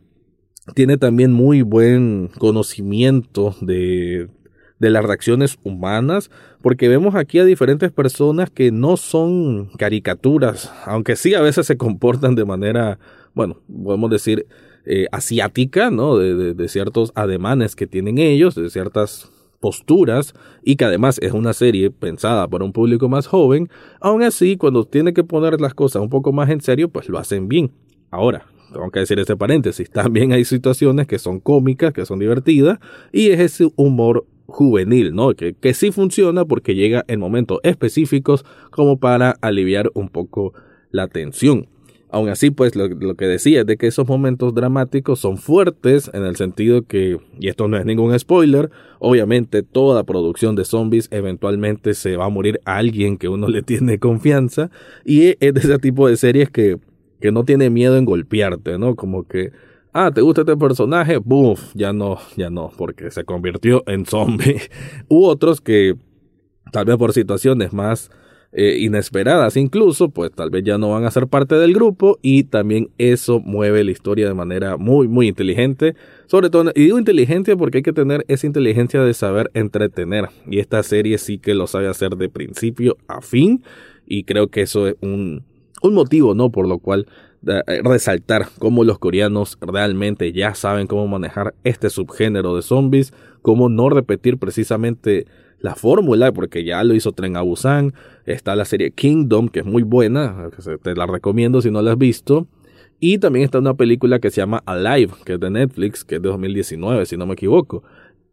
tiene 0.74 0.96
también 0.96 1.32
muy 1.32 1.62
buen 1.62 2.28
conocimiento 2.38 3.54
de 3.60 4.28
de 4.78 4.90
las 4.90 5.04
reacciones 5.04 5.58
humanas, 5.62 6.30
porque 6.62 6.88
vemos 6.88 7.14
aquí 7.14 7.38
a 7.38 7.44
diferentes 7.44 7.90
personas 7.90 8.50
que 8.50 8.70
no 8.70 8.96
son 8.96 9.70
caricaturas, 9.78 10.72
aunque 10.84 11.16
sí 11.16 11.34
a 11.34 11.40
veces 11.40 11.66
se 11.66 11.76
comportan 11.76 12.34
de 12.34 12.44
manera, 12.44 12.98
bueno, 13.34 13.58
podemos 13.82 14.10
decir, 14.10 14.46
eh, 14.84 15.06
asiática, 15.10 15.90
¿no? 15.90 16.16
De, 16.16 16.54
de, 16.54 16.68
ciertos 16.68 17.10
ademanes 17.16 17.74
que 17.74 17.88
tienen 17.88 18.18
ellos, 18.18 18.54
de 18.54 18.70
ciertas 18.70 19.32
posturas, 19.58 20.34
y 20.62 20.76
que 20.76 20.84
además 20.84 21.18
es 21.20 21.32
una 21.32 21.54
serie 21.54 21.90
pensada 21.90 22.46
para 22.46 22.64
un 22.64 22.72
público 22.72 23.08
más 23.08 23.26
joven, 23.26 23.68
aún 24.00 24.22
así, 24.22 24.56
cuando 24.56 24.84
tiene 24.84 25.12
que 25.12 25.24
poner 25.24 25.60
las 25.60 25.74
cosas 25.74 26.02
un 26.02 26.10
poco 26.10 26.32
más 26.32 26.50
en 26.50 26.60
serio, 26.60 26.88
pues 26.88 27.08
lo 27.08 27.18
hacen 27.18 27.48
bien. 27.48 27.72
Ahora, 28.10 28.46
tengo 28.72 28.90
que 28.90 29.00
decir 29.00 29.18
este 29.18 29.36
paréntesis, 29.36 29.90
también 29.90 30.32
hay 30.32 30.44
situaciones 30.44 31.06
que 31.06 31.18
son 31.18 31.40
cómicas, 31.40 31.92
que 31.92 32.06
son 32.06 32.18
divertidas, 32.18 32.78
y 33.12 33.30
es 33.30 33.40
ese 33.40 33.72
humor 33.74 34.24
juvenil, 34.46 35.14
¿no? 35.14 35.34
Que, 35.34 35.54
que 35.54 35.74
sí 35.74 35.92
funciona 35.92 36.44
porque 36.44 36.74
llega 36.74 37.04
en 37.08 37.20
momentos 37.20 37.58
específicos 37.62 38.44
como 38.70 38.98
para 38.98 39.32
aliviar 39.40 39.90
un 39.94 40.08
poco 40.08 40.52
la 40.90 41.08
tensión. 41.08 41.68
Aún 42.08 42.28
así, 42.28 42.50
pues 42.50 42.76
lo, 42.76 42.86
lo, 42.88 43.16
que 43.16 43.26
decía 43.26 43.60
es 43.60 43.66
de 43.66 43.76
que 43.76 43.88
esos 43.88 44.06
momentos 44.06 44.54
dramáticos 44.54 45.18
son 45.18 45.38
fuertes 45.38 46.08
en 46.14 46.24
el 46.24 46.36
sentido 46.36 46.82
que, 46.82 47.18
y 47.40 47.48
esto 47.48 47.66
no 47.66 47.76
es 47.76 47.84
ningún 47.84 48.16
spoiler, 48.18 48.70
obviamente 49.00 49.62
toda 49.62 50.04
producción 50.04 50.54
de 50.54 50.64
zombies 50.64 51.08
eventualmente 51.10 51.94
se 51.94 52.16
va 52.16 52.26
a 52.26 52.30
morir 52.30 52.60
a 52.64 52.76
alguien 52.76 53.18
que 53.18 53.28
uno 53.28 53.48
le 53.48 53.62
tiene 53.62 53.98
confianza 53.98 54.70
y 55.04 55.36
es 55.40 55.54
de 55.54 55.60
ese 55.60 55.78
tipo 55.78 56.08
de 56.08 56.16
series 56.16 56.48
que, 56.48 56.78
que 57.20 57.32
no 57.32 57.44
tiene 57.44 57.70
miedo 57.70 57.96
en 57.96 58.04
golpearte, 58.04 58.78
¿no? 58.78 58.94
Como 58.94 59.26
que 59.26 59.50
ah, 59.96 60.10
¿te 60.12 60.20
gusta 60.20 60.42
este 60.42 60.56
personaje? 60.56 61.16
Buf, 61.16 61.72
ya 61.74 61.92
no, 61.92 62.18
ya 62.36 62.50
no, 62.50 62.70
porque 62.76 63.10
se 63.10 63.24
convirtió 63.24 63.82
en 63.86 64.04
zombie. 64.04 64.60
U 65.08 65.24
otros 65.24 65.60
que 65.62 65.96
tal 66.70 66.84
vez 66.84 66.96
por 66.98 67.14
situaciones 67.14 67.72
más 67.72 68.10
eh, 68.52 68.76
inesperadas 68.80 69.56
incluso, 69.56 70.10
pues 70.10 70.30
tal 70.32 70.50
vez 70.50 70.64
ya 70.64 70.76
no 70.76 70.90
van 70.90 71.04
a 71.04 71.10
ser 71.10 71.26
parte 71.28 71.54
del 71.56 71.72
grupo 71.72 72.18
y 72.22 72.44
también 72.44 72.90
eso 72.98 73.40
mueve 73.40 73.84
la 73.84 73.90
historia 73.90 74.28
de 74.28 74.34
manera 74.34 74.76
muy, 74.76 75.08
muy 75.08 75.28
inteligente. 75.28 75.94
Sobre 76.26 76.50
todo, 76.50 76.72
y 76.74 76.84
digo 76.84 76.98
inteligente 76.98 77.56
porque 77.56 77.78
hay 77.78 77.82
que 77.82 77.92
tener 77.94 78.24
esa 78.28 78.46
inteligencia 78.46 79.02
de 79.02 79.14
saber 79.14 79.50
entretener. 79.54 80.28
Y 80.46 80.58
esta 80.58 80.82
serie 80.82 81.16
sí 81.16 81.38
que 81.38 81.54
lo 81.54 81.66
sabe 81.66 81.88
hacer 81.88 82.16
de 82.16 82.28
principio 82.28 82.98
a 83.08 83.22
fin. 83.22 83.62
Y 84.06 84.24
creo 84.24 84.48
que 84.48 84.62
eso 84.62 84.88
es 84.88 84.96
un, 85.00 85.44
un 85.82 85.94
motivo, 85.94 86.34
¿no? 86.34 86.50
Por 86.50 86.68
lo 86.68 86.78
cual 86.78 87.06
resaltar 87.84 88.48
cómo 88.58 88.84
los 88.84 88.98
coreanos 88.98 89.58
realmente 89.60 90.32
ya 90.32 90.54
saben 90.54 90.86
cómo 90.86 91.06
manejar 91.06 91.54
este 91.64 91.90
subgénero 91.90 92.56
de 92.56 92.62
zombies, 92.62 93.12
cómo 93.42 93.68
no 93.68 93.88
repetir 93.88 94.38
precisamente 94.38 95.26
la 95.60 95.74
fórmula, 95.74 96.32
porque 96.32 96.64
ya 96.64 96.82
lo 96.84 96.94
hizo 96.94 97.12
Tren 97.12 97.36
a 97.36 97.42
Busan, 97.42 97.94
está 98.26 98.56
la 98.56 98.64
serie 98.64 98.90
Kingdom, 98.90 99.48
que 99.48 99.60
es 99.60 99.66
muy 99.66 99.82
buena, 99.82 100.50
te 100.82 100.94
la 100.94 101.06
recomiendo 101.06 101.62
si 101.62 101.70
no 101.70 101.80
la 101.82 101.92
has 101.92 101.98
visto, 101.98 102.46
y 103.00 103.18
también 103.18 103.44
está 103.44 103.58
una 103.58 103.74
película 103.74 104.18
que 104.18 104.30
se 104.30 104.40
llama 104.40 104.62
Alive, 104.66 105.12
que 105.24 105.34
es 105.34 105.40
de 105.40 105.50
Netflix, 105.50 106.04
que 106.04 106.16
es 106.16 106.22
de 106.22 106.28
2019, 106.28 107.06
si 107.06 107.16
no 107.16 107.26
me 107.26 107.34
equivoco. 107.34 107.82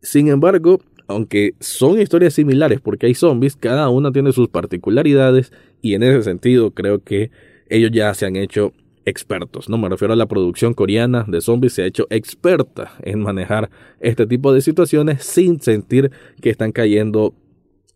Sin 0.02 0.28
embargo, 0.28 0.80
aunque 1.08 1.54
son 1.60 2.00
historias 2.00 2.34
similares 2.34 2.80
porque 2.82 3.08
hay 3.08 3.14
zombies, 3.14 3.56
cada 3.56 3.90
una 3.90 4.12
tiene 4.12 4.32
sus 4.32 4.48
particularidades 4.48 5.52
y 5.82 5.96
en 5.96 6.04
ese 6.04 6.24
sentido 6.24 6.72
creo 6.72 7.04
que 7.04 7.32
ellos 7.70 7.92
ya 7.92 8.14
se 8.14 8.26
han 8.26 8.36
hecho 8.36 8.74
expertos, 9.06 9.70
no 9.70 9.78
me 9.78 9.90
refiero 9.90 10.14
a 10.14 10.18
la 10.18 10.28
producción 10.28 10.74
coreana 10.74 11.26
de 11.28 11.42
zombies, 11.42 11.74
se 11.74 11.84
ha 11.84 11.86
hecho 11.86 12.08
experta 12.10 12.94
en 13.02 13.22
manejar 13.22 13.70
este 14.00 14.26
tipo 14.26 14.54
de 14.54 14.62
situaciones 14.62 15.24
sin 15.24 15.62
sentir 15.62 16.12
que 16.42 16.50
están 16.50 16.72
cayendo 16.72 17.34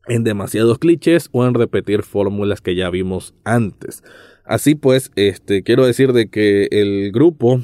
en 0.07 0.23
demasiados 0.23 0.79
clichés 0.79 1.29
o 1.31 1.45
en 1.45 1.53
repetir 1.53 2.03
fórmulas 2.03 2.61
que 2.61 2.75
ya 2.75 2.89
vimos 2.89 3.33
antes. 3.43 4.03
Así 4.45 4.75
pues, 4.75 5.11
este 5.15 5.63
quiero 5.63 5.85
decir 5.85 6.13
de 6.13 6.29
que 6.29 6.67
el 6.71 7.11
grupo 7.11 7.61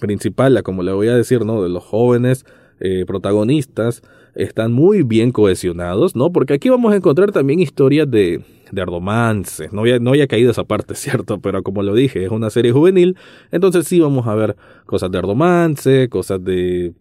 principal, 0.00 0.60
como 0.62 0.82
le 0.82 0.92
voy 0.92 1.08
a 1.08 1.16
decir, 1.16 1.44
¿no? 1.44 1.62
de 1.62 1.68
los 1.68 1.84
jóvenes 1.84 2.44
eh, 2.80 3.04
protagonistas 3.06 4.02
están 4.34 4.72
muy 4.72 5.02
bien 5.02 5.30
cohesionados, 5.30 6.16
¿no? 6.16 6.32
Porque 6.32 6.54
aquí 6.54 6.68
vamos 6.68 6.92
a 6.92 6.96
encontrar 6.96 7.30
también 7.30 7.60
historias 7.60 8.10
de 8.10 8.42
de 8.74 8.84
romance. 8.84 9.68
No 9.72 9.82
había, 9.82 9.98
no 9.98 10.10
había 10.10 10.26
caído 10.26 10.50
esa 10.50 10.64
parte, 10.64 10.94
¿cierto? 10.94 11.40
Pero 11.40 11.62
como 11.62 11.82
lo 11.82 11.94
dije, 11.94 12.24
es 12.24 12.30
una 12.30 12.50
serie 12.50 12.72
juvenil. 12.72 13.16
Entonces 13.50 13.86
sí 13.86 14.00
vamos 14.00 14.26
a 14.26 14.34
ver 14.34 14.56
cosas 14.86 15.10
de 15.10 15.20
romance, 15.20 16.08
cosas 16.08 16.42
de 16.44 16.94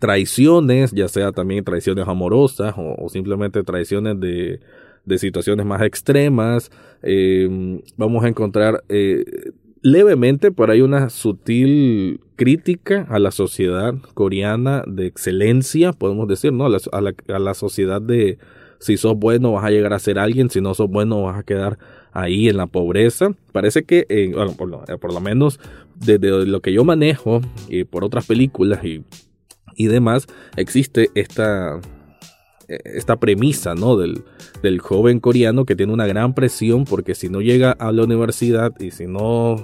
traiciones, 0.00 0.92
ya 0.92 1.08
sea 1.08 1.32
también 1.32 1.64
traiciones 1.64 2.08
amorosas 2.08 2.74
o, 2.76 3.08
simplemente 3.08 3.62
traiciones 3.62 4.18
de, 4.18 4.60
de, 5.04 5.18
situaciones 5.18 5.64
más 5.66 5.82
extremas. 5.82 6.70
Eh, 7.02 7.80
vamos 7.96 8.24
a 8.24 8.28
encontrar 8.28 8.82
eh, 8.88 9.24
levemente 9.82 10.50
por 10.50 10.70
ahí 10.70 10.80
una 10.80 11.10
sutil 11.10 12.20
crítica 12.36 13.06
a 13.10 13.18
la 13.18 13.30
sociedad 13.30 13.94
coreana 14.14 14.82
de 14.86 15.06
excelencia, 15.06 15.92
podemos 15.92 16.26
decir, 16.26 16.52
¿no? 16.52 16.66
a 16.66 17.00
la, 17.00 17.14
a 17.28 17.38
la 17.38 17.54
sociedad 17.54 18.00
de 18.00 18.38
si 18.78 18.96
sos 18.96 19.16
bueno 19.16 19.52
vas 19.52 19.64
a 19.64 19.70
llegar 19.70 19.92
a 19.92 19.98
ser 19.98 20.18
alguien, 20.18 20.50
si 20.50 20.60
no 20.60 20.74
sos 20.74 20.88
bueno 20.88 21.22
vas 21.22 21.38
a 21.38 21.42
quedar 21.42 21.78
ahí 22.12 22.48
en 22.48 22.56
la 22.56 22.66
pobreza. 22.66 23.30
Parece 23.52 23.84
que, 23.84 24.06
eh, 24.08 24.32
bueno, 24.34 24.54
por 24.56 24.68
lo, 24.68 24.84
por 24.98 25.12
lo, 25.12 25.20
menos 25.20 25.60
desde 25.94 26.46
lo 26.46 26.60
que 26.60 26.72
yo 26.72 26.84
manejo 26.84 27.40
y 27.68 27.84
por 27.84 28.04
otras 28.04 28.26
películas 28.26 28.84
y, 28.84 29.04
y 29.76 29.86
demás, 29.86 30.26
existe 30.56 31.10
esta, 31.14 31.76
eh, 31.76 31.80
esta 32.68 33.16
premisa, 33.16 33.74
¿no? 33.74 33.96
Del, 33.96 34.24
del, 34.62 34.80
joven 34.80 35.20
coreano 35.20 35.64
que 35.64 35.76
tiene 35.76 35.92
una 35.92 36.06
gran 36.06 36.34
presión 36.34 36.84
porque 36.84 37.14
si 37.14 37.28
no 37.28 37.40
llega 37.40 37.72
a 37.72 37.92
la 37.92 38.04
universidad 38.04 38.72
y 38.80 38.90
si 38.90 39.06
no 39.06 39.56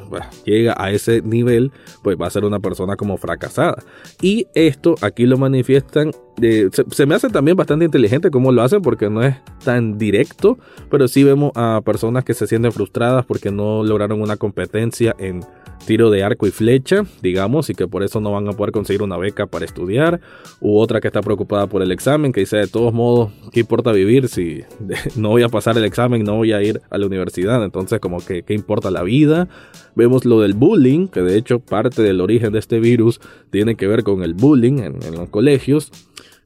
llega 0.44 0.74
a 0.76 0.90
ese 0.90 1.22
nivel, 1.22 1.72
pues 2.02 2.16
va 2.20 2.26
a 2.26 2.30
ser 2.30 2.44
una 2.44 2.60
persona 2.60 2.96
como 2.96 3.16
fracasada. 3.16 3.82
Y 4.20 4.46
esto 4.54 4.94
aquí 5.00 5.26
lo 5.26 5.38
manifiestan, 5.38 6.12
se, 6.40 7.06
me 7.06 7.14
hace 7.14 7.28
también 7.28 7.56
bastante 7.56 7.84
inteligente 7.84 8.30
cómo 8.30 8.52
lo 8.52 8.62
hacen 8.62 8.82
porque 8.82 9.10
no 9.10 9.22
es 9.22 9.36
tan 9.64 9.98
directo, 9.98 10.58
pero 10.90 11.08
sí 11.08 11.24
vemos 11.24 11.52
a 11.54 11.80
personas 11.84 12.24
que 12.24 12.34
se 12.34 12.46
sienten 12.46 12.72
frustradas 12.72 13.24
porque 13.26 13.50
no 13.50 13.82
lograron 13.84 14.22
una 14.22 14.36
competencia 14.36 15.14
en 15.18 15.44
tiro 15.86 16.10
de 16.10 16.22
arco 16.22 16.46
y 16.46 16.50
flecha, 16.50 17.04
digamos, 17.22 17.70
y 17.70 17.74
que 17.74 17.88
por 17.88 18.02
eso 18.02 18.20
no 18.20 18.32
van 18.32 18.48
a 18.48 18.52
poder 18.52 18.72
conseguir 18.72 19.02
una 19.02 19.16
beca 19.16 19.46
para 19.46 19.64
estudiar, 19.64 20.20
u 20.60 20.78
otra 20.78 21.00
que 21.00 21.08
está 21.08 21.20
preocupada 21.20 21.66
por 21.66 21.82
el 21.82 21.92
examen, 21.92 22.32
que 22.32 22.40
dice 22.40 22.56
de 22.56 22.66
todos 22.66 22.92
modos, 22.92 23.30
¿qué 23.52 23.60
importa 23.60 23.92
vivir 23.92 24.28
si 24.28 24.62
no 25.16 25.30
voy 25.30 25.42
a 25.42 25.48
pasar 25.48 25.76
el 25.78 25.84
examen, 25.84 26.22
no 26.24 26.36
voy 26.36 26.52
a 26.52 26.62
ir 26.62 26.80
a 26.90 26.98
la 26.98 27.06
universidad? 27.06 27.64
Entonces, 27.64 28.00
como 28.00 28.24
que, 28.24 28.42
¿qué 28.42 28.54
importa 28.54 28.90
la 28.90 29.02
vida? 29.02 29.48
Vemos 29.94 30.24
lo 30.24 30.40
del 30.40 30.54
bullying, 30.54 31.08
que 31.08 31.22
de 31.22 31.36
hecho 31.36 31.60
parte 31.60 32.02
del 32.02 32.20
origen 32.20 32.52
de 32.52 32.58
este 32.58 32.80
virus 32.80 33.20
tiene 33.50 33.74
que 33.74 33.86
ver 33.86 34.04
con 34.04 34.22
el 34.22 34.34
bullying 34.34 34.78
en, 34.78 35.02
en 35.02 35.14
los 35.14 35.28
colegios. 35.28 35.90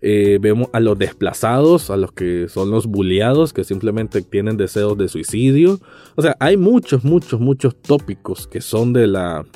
Eh, 0.06 0.36
vemos 0.38 0.68
a 0.74 0.80
los 0.80 0.98
desplazados, 0.98 1.88
a 1.88 1.96
los 1.96 2.12
que 2.12 2.46
son 2.50 2.70
los 2.70 2.86
bulleados, 2.86 3.54
que 3.54 3.64
simplemente 3.64 4.20
tienen 4.20 4.58
deseos 4.58 4.98
de 4.98 5.08
suicidio. 5.08 5.80
O 6.14 6.20
sea, 6.20 6.36
hay 6.40 6.58
muchos, 6.58 7.04
muchos, 7.04 7.40
muchos 7.40 7.74
tópicos 7.74 8.46
que 8.46 8.60
son 8.60 8.92
de 8.92 9.06
la 9.06 9.46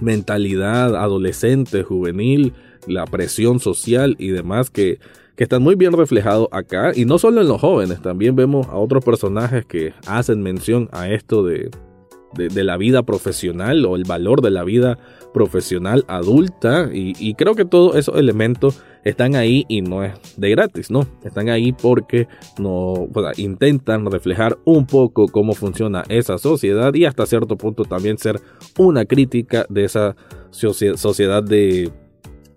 mentalidad 0.00 0.96
adolescente, 0.96 1.82
juvenil, 1.82 2.54
la 2.86 3.04
presión 3.04 3.60
social 3.60 4.16
y 4.18 4.28
demás 4.28 4.70
que, 4.70 5.00
que 5.36 5.44
están 5.44 5.62
muy 5.62 5.74
bien 5.74 5.92
reflejados 5.92 6.48
acá. 6.50 6.92
Y 6.94 7.04
no 7.04 7.18
solo 7.18 7.42
en 7.42 7.48
los 7.48 7.60
jóvenes, 7.60 8.00
también 8.00 8.36
vemos 8.36 8.66
a 8.68 8.76
otros 8.76 9.04
personajes 9.04 9.66
que 9.66 9.92
hacen 10.06 10.42
mención 10.42 10.88
a 10.92 11.10
esto 11.10 11.44
de, 11.44 11.70
de, 12.36 12.64
la 12.64 12.76
vida 12.76 13.02
profesional 13.02 13.84
o 13.84 13.96
el 13.96 14.04
valor 14.04 14.42
de 14.42 14.50
la 14.50 14.64
vida 14.64 14.98
profesional 15.32 16.04
adulta. 16.08 16.88
Y, 16.92 17.34
creo 17.34 17.54
que 17.54 17.64
todos 17.64 17.96
esos 17.96 18.16
elementos 18.16 18.82
están 19.04 19.34
ahí 19.34 19.64
y 19.68 19.82
no 19.82 20.02
es 20.02 20.14
de 20.36 20.50
gratis, 20.50 20.90
¿no? 20.90 21.06
Están 21.24 21.48
ahí 21.48 21.72
porque 21.72 22.26
no, 22.58 23.08
intentan 23.36 24.10
reflejar 24.10 24.58
un 24.64 24.86
poco 24.86 25.28
cómo 25.28 25.54
funciona 25.54 26.04
esa 26.08 26.38
sociedad 26.38 26.94
y 26.94 27.04
hasta 27.04 27.26
cierto 27.26 27.56
punto 27.56 27.84
también 27.84 28.18
ser 28.18 28.40
una 28.78 29.04
crítica 29.04 29.66
de 29.68 29.84
esa 29.84 30.16
sociedad 30.50 31.42
de 31.42 31.92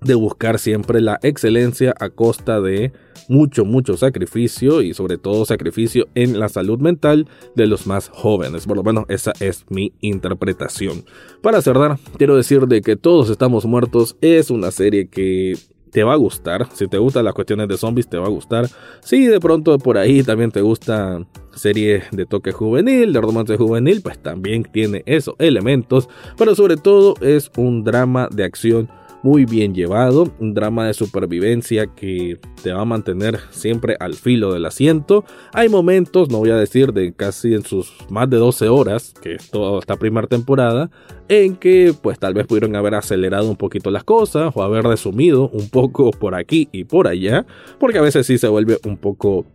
de 0.01 0.15
buscar 0.15 0.59
siempre 0.59 1.01
la 1.01 1.19
excelencia 1.23 1.93
a 1.99 2.09
costa 2.09 2.61
de 2.61 2.91
mucho, 3.27 3.65
mucho 3.65 3.97
sacrificio 3.97 4.81
y 4.81 4.93
sobre 4.93 5.17
todo 5.17 5.45
sacrificio 5.45 6.07
en 6.15 6.39
la 6.39 6.49
salud 6.49 6.79
mental 6.79 7.27
de 7.55 7.67
los 7.67 7.87
más 7.87 8.09
jóvenes. 8.09 8.65
Por 8.65 8.77
lo 8.77 8.83
menos 8.83 9.05
esa 9.09 9.33
es 9.39 9.65
mi 9.69 9.93
interpretación. 10.01 11.03
Para 11.41 11.61
cerrar, 11.61 11.97
quiero 12.17 12.35
decir 12.35 12.67
de 12.67 12.81
que 12.81 12.95
Todos 12.95 13.29
estamos 13.29 13.65
muertos 13.65 14.17
es 14.21 14.49
una 14.49 14.71
serie 14.71 15.07
que 15.07 15.55
te 15.91 16.03
va 16.03 16.13
a 16.13 16.17
gustar. 16.17 16.67
Si 16.73 16.87
te 16.87 16.97
gustan 16.97 17.25
las 17.25 17.33
cuestiones 17.33 17.67
de 17.67 17.77
zombies, 17.77 18.07
te 18.07 18.17
va 18.17 18.25
a 18.25 18.29
gustar. 18.29 18.67
Si 19.01 19.25
de 19.25 19.39
pronto 19.39 19.77
por 19.77 19.97
ahí 19.97 20.23
también 20.23 20.51
te 20.51 20.61
gusta 20.61 21.25
serie 21.55 22.03
de 22.11 22.25
toque 22.25 22.51
juvenil, 22.51 23.13
de 23.13 23.21
romance 23.21 23.57
juvenil, 23.57 24.01
pues 24.01 24.19
también 24.19 24.63
tiene 24.63 25.03
esos 25.05 25.35
elementos. 25.39 26.09
Pero 26.37 26.55
sobre 26.55 26.77
todo 26.77 27.15
es 27.21 27.51
un 27.57 27.83
drama 27.83 28.29
de 28.31 28.43
acción 28.43 28.89
muy 29.27 29.43
bien 29.43 29.75
llevado, 29.75 30.31
un 30.39 30.53
drama 30.53 30.87
de 30.87 30.93
supervivencia 30.93 31.87
que 31.87 32.39
te 32.63 32.71
va 32.71 32.83
a 32.83 32.85
mantener 32.85 33.37
siempre 33.49 33.97
al 33.99 34.13
filo 34.13 34.53
del 34.53 34.65
asiento. 34.65 35.25
Hay 35.51 35.67
momentos, 35.67 36.29
no 36.29 36.37
voy 36.37 36.51
a 36.51 36.55
decir 36.55 36.93
de 36.93 37.11
casi 37.11 37.53
en 37.53 37.63
sus 37.63 37.93
más 38.09 38.29
de 38.29 38.37
12 38.37 38.69
horas, 38.69 39.13
que 39.21 39.35
es 39.35 39.51
toda 39.51 39.79
esta 39.79 39.97
primera 39.97 40.27
temporada, 40.27 40.89
en 41.27 41.57
que 41.57 41.93
pues 42.01 42.19
tal 42.19 42.35
vez 42.35 42.47
pudieron 42.47 42.73
haber 42.77 42.95
acelerado 42.95 43.49
un 43.49 43.57
poquito 43.57 43.91
las 43.91 44.05
cosas 44.05 44.53
o 44.55 44.63
haber 44.63 44.85
resumido 44.85 45.49
un 45.49 45.67
poco 45.67 46.11
por 46.11 46.33
aquí 46.33 46.69
y 46.71 46.85
por 46.85 47.09
allá, 47.09 47.45
porque 47.81 47.97
a 47.97 48.03
veces 48.03 48.25
sí 48.25 48.37
se 48.37 48.47
vuelve 48.47 48.77
un 48.85 48.95
poco 48.95 49.45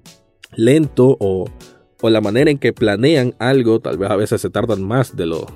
lento 0.54 1.16
o 1.18 1.46
o 2.02 2.10
la 2.10 2.20
manera 2.20 2.50
en 2.50 2.58
que 2.58 2.72
planean 2.72 3.34
algo, 3.38 3.80
tal 3.80 3.96
vez 3.96 4.10
a 4.10 4.16
veces 4.16 4.40
se 4.40 4.50
tardan 4.50 4.82
más 4.82 5.16
de 5.16 5.26
lo, 5.26 5.46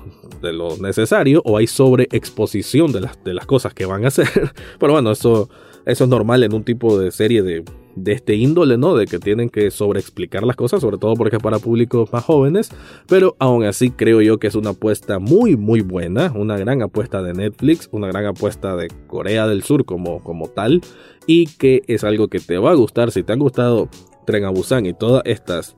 necesario 0.79 1.41
o 1.45 1.57
hay 1.57 1.67
sobreexposición 1.67 2.93
de 2.93 3.01
las, 3.33 3.45
cosas 3.45 3.73
que 3.73 3.85
van 3.85 4.05
a 4.05 4.07
hacer. 4.07 4.27
Pero 4.79 4.93
bueno, 4.93 5.11
eso, 5.11 5.49
es 5.85 6.07
normal 6.07 6.43
en 6.43 6.53
un 6.53 6.63
tipo 6.63 6.97
de 6.97 7.11
serie 7.11 7.43
de, 7.43 7.65
este 8.05 8.35
índole, 8.35 8.77
¿no? 8.77 8.95
De 8.95 9.07
que 9.07 9.19
tienen 9.19 9.49
que 9.49 9.71
sobreexplicar 9.71 10.43
las 10.43 10.55
cosas, 10.55 10.79
sobre 10.79 10.97
todo 10.97 11.15
porque 11.15 11.35
es 11.35 11.43
para 11.43 11.59
públicos 11.59 12.13
más 12.13 12.23
jóvenes. 12.23 12.69
Pero 13.09 13.35
aún 13.39 13.65
así 13.65 13.89
creo 13.89 14.21
yo 14.21 14.37
que 14.37 14.47
es 14.47 14.55
una 14.55 14.69
apuesta 14.69 15.19
muy, 15.19 15.57
muy 15.57 15.81
buena. 15.81 16.31
Una 16.33 16.57
gran 16.57 16.81
apuesta 16.81 17.21
de 17.21 17.33
Netflix, 17.33 17.89
una 17.91 18.07
gran 18.07 18.25
apuesta 18.25 18.77
de 18.77 18.87
Corea 19.07 19.47
del 19.47 19.63
Sur 19.63 19.83
como, 19.83 20.23
como 20.23 20.47
tal. 20.47 20.79
Y 21.25 21.47
que 21.57 21.81
es 21.87 22.05
algo 22.05 22.29
que 22.29 22.39
te 22.39 22.57
va 22.57 22.71
a 22.71 22.75
gustar. 22.75 23.11
Si 23.11 23.23
te 23.23 23.33
han 23.33 23.39
gustado 23.39 23.89
Tren 24.25 24.45
a 24.45 24.49
Busan 24.49 24.85
y 24.85 24.93
todas 24.93 25.23
estas 25.25 25.75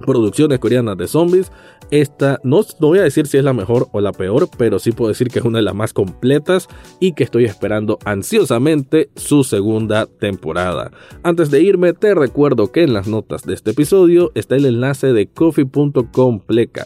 producciones 0.00 0.58
coreanas 0.58 0.96
de 0.96 1.08
zombies. 1.08 1.52
Esta 1.90 2.38
no, 2.44 2.62
voy 2.78 3.00
a 3.00 3.02
decir 3.02 3.26
si 3.26 3.36
es 3.36 3.42
la 3.42 3.52
mejor 3.52 3.88
o 3.92 4.00
la 4.00 4.12
peor, 4.12 4.48
pero 4.56 4.78
sí 4.78 4.92
puedo 4.92 5.08
decir 5.08 5.28
que 5.28 5.40
es 5.40 5.44
una 5.44 5.58
de 5.58 5.64
las 5.64 5.74
más 5.74 5.92
completas 5.92 6.68
y 7.00 7.14
que 7.14 7.24
estoy 7.24 7.46
esperando 7.46 7.98
ansiosamente 8.04 9.10
su 9.16 9.42
segunda 9.42 10.06
temporada. 10.06 10.92
Antes 11.24 11.50
de 11.50 11.62
irme, 11.62 11.92
te 11.92 12.14
recuerdo 12.14 12.70
que 12.70 12.84
en 12.84 12.92
las 12.92 13.08
notas 13.08 13.42
de 13.42 13.54
este 13.54 13.72
episodio 13.72 14.30
está 14.36 14.54
el 14.54 14.66
enlace 14.66 15.12
de 15.12 15.26
coffee.com 15.26 16.40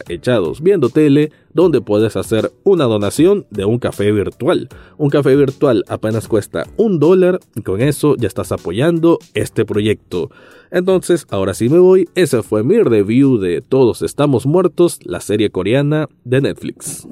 echados 0.09 0.61
viendo 0.61 0.89
tele 0.89 1.31
donde 1.53 1.81
puedes 1.81 2.15
hacer 2.17 2.51
una 2.63 2.83
donación 2.83 3.45
de 3.49 3.63
un 3.63 3.79
café 3.79 4.11
virtual. 4.11 4.67
Un 4.97 5.09
café 5.09 5.35
virtual 5.35 5.85
apenas 5.87 6.27
cuesta 6.27 6.67
un 6.77 6.99
dólar 6.99 7.39
y 7.55 7.61
con 7.61 7.81
eso 7.81 8.15
ya 8.17 8.27
estás 8.27 8.51
apoyando 8.51 9.19
este 9.33 9.65
proyecto. 9.65 10.29
Entonces, 10.75 11.25
ahora 11.29 11.53
sí 11.53 11.69
me 11.69 11.79
voy. 11.79 12.09
Ese 12.15 12.43
fue 12.43 12.61
mi 12.61 12.77
review 12.77 13.37
de 13.37 13.61
Todos 13.61 14.01
estamos 14.01 14.45
muertos, 14.45 14.99
la 15.05 15.21
serie 15.21 15.49
coreana 15.49 16.09
de 16.25 16.41
Netflix. 16.41 17.07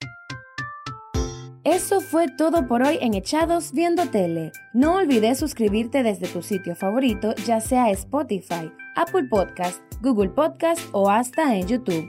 Eso 1.64 2.02
fue 2.02 2.28
todo 2.38 2.68
por 2.68 2.84
hoy 2.84 2.98
en 3.00 3.14
Echados 3.14 3.72
Viendo 3.72 4.06
Tele. 4.08 4.52
No 4.74 4.96
olvides 4.96 5.40
suscribirte 5.40 6.04
desde 6.04 6.28
tu 6.28 6.42
sitio 6.42 6.76
favorito, 6.76 7.34
ya 7.46 7.62
sea 7.62 7.90
Spotify, 7.92 8.70
Apple 8.98 9.30
Podcast, 9.30 9.82
Google 10.02 10.32
Podcast 10.32 10.82
o 10.92 11.10
hasta 11.10 11.56
en 11.56 11.66
YouTube. 11.66 12.06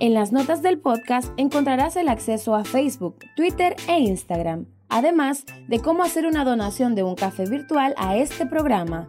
En 0.00 0.14
las 0.14 0.32
notas 0.32 0.62
del 0.62 0.80
podcast 0.80 1.30
encontrarás 1.36 1.94
el 1.94 2.08
acceso 2.08 2.56
a 2.56 2.64
Facebook, 2.64 3.18
Twitter 3.36 3.76
e 3.86 4.00
Instagram, 4.00 4.66
además 4.88 5.44
de 5.68 5.78
cómo 5.78 6.02
hacer 6.02 6.26
una 6.26 6.44
donación 6.44 6.96
de 6.96 7.04
un 7.04 7.14
café 7.14 7.48
virtual 7.48 7.94
a 7.98 8.16
este 8.16 8.46
programa. 8.46 9.08